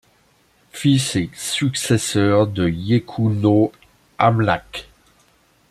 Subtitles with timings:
[0.71, 4.89] Fils et successeur de Yékouno-Amlak.